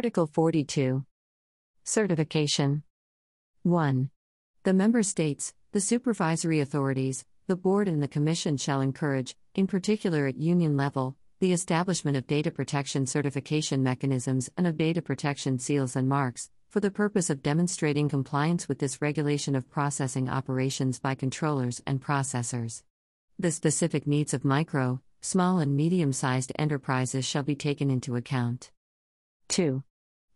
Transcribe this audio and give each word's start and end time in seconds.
Article 0.00 0.26
42 0.26 1.04
Certification 1.84 2.84
1. 3.64 4.10
The 4.62 4.72
Member 4.72 5.02
States, 5.02 5.52
the 5.72 5.80
supervisory 5.82 6.58
authorities, 6.58 7.26
the 7.48 7.54
Board, 7.54 7.86
and 7.86 8.02
the 8.02 8.08
Commission 8.08 8.56
shall 8.56 8.80
encourage, 8.80 9.36
in 9.54 9.66
particular 9.66 10.26
at 10.26 10.38
Union 10.38 10.74
level, 10.74 11.16
the 11.40 11.52
establishment 11.52 12.16
of 12.16 12.26
data 12.26 12.50
protection 12.50 13.04
certification 13.04 13.82
mechanisms 13.82 14.48
and 14.56 14.66
of 14.66 14.78
data 14.78 15.02
protection 15.02 15.58
seals 15.58 15.94
and 15.94 16.08
marks, 16.08 16.48
for 16.70 16.80
the 16.80 16.90
purpose 16.90 17.28
of 17.28 17.42
demonstrating 17.42 18.08
compliance 18.08 18.70
with 18.70 18.78
this 18.78 19.02
regulation 19.02 19.54
of 19.54 19.68
processing 19.68 20.30
operations 20.30 20.98
by 20.98 21.14
controllers 21.14 21.82
and 21.86 22.02
processors. 22.02 22.84
The 23.38 23.50
specific 23.50 24.06
needs 24.06 24.32
of 24.32 24.46
micro, 24.46 25.02
small, 25.20 25.58
and 25.58 25.76
medium 25.76 26.14
sized 26.14 26.52
enterprises 26.58 27.26
shall 27.26 27.42
be 27.42 27.54
taken 27.54 27.90
into 27.90 28.16
account. 28.16 28.70
2. 29.48 29.82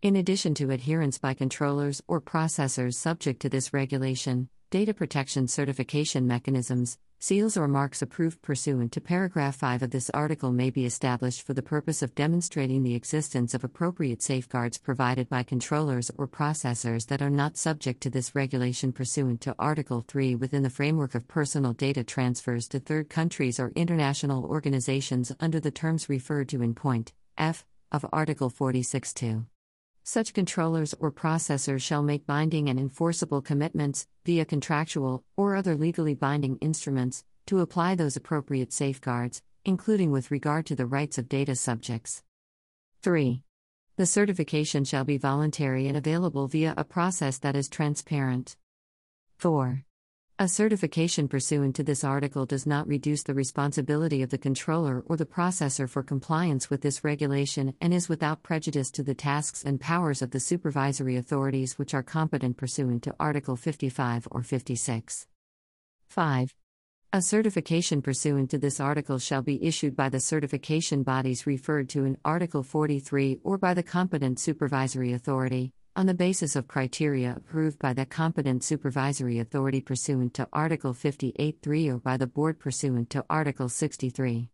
In 0.05 0.17
addition 0.17 0.53
to 0.57 0.71
adherence 0.71 1.17
by 1.17 1.33
controllers 1.33 2.03
or 2.07 2.21
processors 2.21 2.93
subject 2.93 3.41
to 3.41 3.49
this 3.49 3.73
regulation, 3.73 4.51
data 4.69 4.93
protection 4.93 5.49
certification 5.49 6.27
mechanisms, 6.27 6.99
seals 7.21 7.57
or 7.57 7.69
marks 7.69 8.03
approved 8.03 8.43
pursuant 8.43 8.93
to 8.93 9.01
paragraph 9.01 9.57
5 9.57 9.85
of 9.85 9.91
this 9.93 10.11
article 10.11 10.53
may 10.53 10.69
be 10.69 10.85
established 10.85 11.41
for 11.41 11.55
the 11.55 11.63
purpose 11.63 12.03
of 12.03 12.15
demonstrating 12.15 12.83
the 12.83 12.95
existence 12.95 13.55
of 13.55 13.65
appropriate 13.65 14.21
safeguards 14.21 14.77
provided 14.77 15.27
by 15.31 15.43
controllers 15.43 16.11
or 16.19 16.29
processors 16.29 17.07
that 17.07 17.23
are 17.23 17.31
not 17.31 17.57
subject 17.57 18.03
to 18.03 18.11
this 18.11 18.35
regulation 18.35 18.93
pursuant 18.93 19.41
to 19.41 19.57
Article 19.59 20.05
3 20.07 20.35
within 20.35 20.63
the 20.63 20.69
framework 20.69 21.15
of 21.15 21.27
personal 21.29 21.73
data 21.73 22.05
transfers 22.05 22.69
to 22.69 22.79
third 22.79 23.09
countries 23.09 23.59
or 23.59 23.73
international 23.75 24.45
organizations 24.45 25.33
under 25.41 25.61
the 25.61 25.71
terms 25.71 26.11
referred 26.11 26.51
to 26.51 26.61
in 26.61 26.75
point 26.75 27.15
F 27.39 27.65
of 27.91 28.05
Article 28.13 28.51
46 28.51 29.15
2. 29.15 29.47
Such 30.07 30.35
controllers 30.35 30.95
or 31.01 31.11
processors 31.11 31.81
shall 31.81 32.03
make 32.03 32.27
binding 32.27 32.69
and 32.69 32.79
enforceable 32.79 33.41
commitments, 33.41 34.07
via 34.27 34.45
contractual 34.45 35.25
or 35.35 35.57
other 35.57 35.77
legally 35.77 36.13
binding 36.13 36.59
instruments, 36.59 37.25
to 37.47 37.61
apply 37.61 37.95
those 37.95 38.15
appropriate 38.15 38.71
safeguards, 38.71 39.43
including 39.65 40.11
with 40.11 40.31
regard 40.31 40.67
to 40.67 40.77
the 40.77 40.85
rights 40.85 41.17
of 41.17 41.31
data 41.31 41.57
subjects. 41.57 42.23
3. 43.01 43.41
The 43.97 44.05
certification 44.05 44.85
shall 44.85 45.05
be 45.05 45.17
voluntary 45.17 45.89
and 45.89 45.97
available 45.97 46.49
via 46.49 46.75
a 46.77 46.85
process 46.85 47.39
that 47.39 47.57
is 47.57 47.71
transparent. 47.71 48.57
4. 49.39 49.85
A 50.37 50.49
certification 50.49 51.29
pursuant 51.29 51.77
to 51.77 51.85
this 51.85 52.03
article 52.03 52.45
does 52.45 52.67
not 52.67 52.89
reduce 52.89 53.23
the 53.23 53.35
responsibility 53.35 54.21
of 54.21 54.31
the 54.31 54.37
controller 54.37 55.05
or 55.07 55.17
the 55.17 55.25
processor 55.25 55.89
for 55.89 56.03
compliance 56.03 56.69
with 56.69 56.81
this 56.81 57.05
regulation 57.05 57.73
and 57.81 57.95
is 57.95 58.09
without 58.09 58.43
prejudice 58.43 58.91
to 58.91 59.05
the 59.05 59.15
tasks 59.15 59.63
and 59.63 59.81
powers 59.81 60.23
of 60.23 60.33
the 60.33 60.41
supervisory 60.41 61.15
authorities 61.17 61.79
which 61.79 61.95
are 61.95 62.03
competent 62.03 62.57
pursuant 62.57 63.05
to 63.05 63.15
Article 63.21 63.55
55 63.55 64.27
or 64.33 64.43
56. 64.43 65.29
5. 66.09 66.55
A 67.13 67.23
certification 67.23 68.03
pursuant 68.03 68.51
to 68.51 68.59
this 68.59 68.81
article 68.81 69.21
shall 69.21 69.43
be 69.43 69.65
issued 69.65 69.95
by 69.95 70.09
the 70.09 70.19
certification 70.19 71.05
bodies 71.05 71.47
referred 71.47 71.89
to 71.91 72.05
in 72.05 72.19
Article 72.25 72.65
43 72.65 73.39
or 73.45 73.57
by 73.57 73.73
the 73.73 73.85
competent 73.85 74.41
supervisory 74.41 75.13
authority 75.13 75.73
on 75.97 76.07
the 76.07 76.15
basis 76.15 76.57
of 76.57 76.67
criteria 76.67 77.35
approved 77.37 77.79
by 77.79 77.93
the 77.93 78.05
competent 78.05 78.65
supervisory 78.65 79.39
authority 79.39 79.81
pursuant 79.81 80.35
to 80.35 80.49
Article 80.53 80.93
58.3 80.93 81.89
or 81.89 81.99
by 81.99 82.17
the 82.17 82.27
Board 82.27 82.59
pursuant 82.59 83.11
to 83.11 83.25
Article 83.31 83.69
63. 83.69 84.49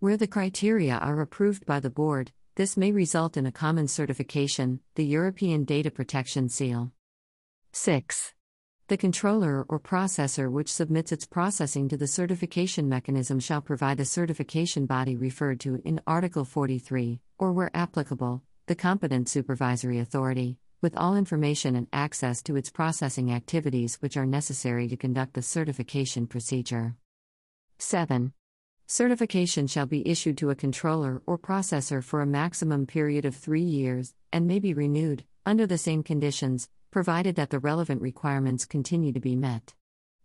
Where 0.00 0.18
the 0.18 0.26
criteria 0.26 0.98
are 0.98 1.20
approved 1.20 1.64
by 1.64 1.80
the 1.80 1.88
Board, 1.88 2.32
this 2.56 2.76
may 2.76 2.92
result 2.92 3.38
in 3.38 3.46
a 3.46 3.52
common 3.52 3.88
certification, 3.88 4.80
the 4.94 5.04
European 5.06 5.64
Data 5.64 5.90
Protection 5.90 6.50
Seal. 6.50 6.92
6. 7.72 8.34
The 8.88 8.98
controller 8.98 9.64
or 9.70 9.80
processor 9.80 10.50
which 10.50 10.70
submits 10.70 11.10
its 11.10 11.24
processing 11.24 11.88
to 11.88 11.96
the 11.96 12.06
certification 12.06 12.90
mechanism 12.90 13.40
shall 13.40 13.62
provide 13.62 13.96
the 13.96 14.04
certification 14.04 14.84
body 14.84 15.16
referred 15.16 15.60
to 15.60 15.80
in 15.86 16.02
Article 16.06 16.44
43, 16.44 17.20
or 17.38 17.52
where 17.52 17.70
applicable, 17.74 18.42
the 18.66 18.74
competent 18.74 19.30
supervisory 19.30 19.98
authority, 19.98 20.58
with 20.82 20.96
all 20.96 21.16
information 21.16 21.76
and 21.76 21.86
access 21.92 22.42
to 22.42 22.56
its 22.56 22.68
processing 22.68 23.32
activities 23.32 23.96
which 24.00 24.16
are 24.16 24.26
necessary 24.26 24.88
to 24.88 24.96
conduct 24.96 25.34
the 25.34 25.42
certification 25.42 26.26
procedure. 26.26 26.96
7. 27.78 28.32
Certification 28.88 29.66
shall 29.68 29.86
be 29.86 30.06
issued 30.06 30.36
to 30.36 30.50
a 30.50 30.56
controller 30.56 31.22
or 31.24 31.38
processor 31.38 32.02
for 32.02 32.20
a 32.20 32.26
maximum 32.26 32.86
period 32.86 33.24
of 33.24 33.34
three 33.34 33.62
years, 33.62 34.12
and 34.32 34.46
may 34.46 34.58
be 34.58 34.74
renewed, 34.74 35.24
under 35.46 35.66
the 35.66 35.78
same 35.78 36.02
conditions, 36.02 36.68
provided 36.90 37.36
that 37.36 37.50
the 37.50 37.58
relevant 37.58 38.02
requirements 38.02 38.66
continue 38.66 39.12
to 39.12 39.20
be 39.20 39.36
met. 39.36 39.74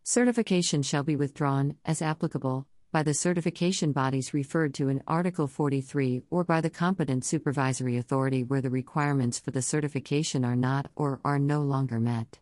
Certification 0.03 0.81
shall 0.81 1.03
be 1.03 1.16
withdrawn, 1.16 1.75
as 1.85 2.01
applicable, 2.01 2.67
by 2.91 3.03
the 3.03 3.13
certification 3.13 3.91
bodies 3.91 4.33
referred 4.33 4.73
to 4.75 4.89
in 4.89 5.03
Article 5.07 5.47
43 5.47 6.23
or 6.29 6.43
by 6.43 6.61
the 6.61 6.69
competent 6.69 7.25
supervisory 7.25 7.97
authority 7.97 8.43
where 8.43 8.61
the 8.61 8.69
requirements 8.69 9.39
for 9.39 9.51
the 9.51 9.61
certification 9.61 10.45
are 10.45 10.55
not 10.55 10.89
or 10.95 11.19
are 11.25 11.39
no 11.39 11.61
longer 11.61 11.99
met. 11.99 12.39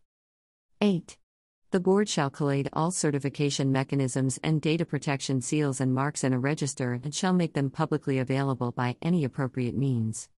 8. 0.81 1.17
The 1.71 1.79
Board 1.79 2.07
shall 2.07 2.29
collate 2.29 2.69
all 2.73 2.91
certification 2.91 3.71
mechanisms 3.71 4.39
and 4.43 4.61
data 4.61 4.85
protection 4.85 5.41
seals 5.41 5.81
and 5.81 5.93
marks 5.93 6.23
in 6.23 6.31
a 6.31 6.39
register 6.39 6.93
and 7.03 7.13
shall 7.13 7.33
make 7.33 7.53
them 7.53 7.69
publicly 7.69 8.19
available 8.19 8.71
by 8.71 8.95
any 9.01 9.23
appropriate 9.23 9.75
means. 9.75 10.29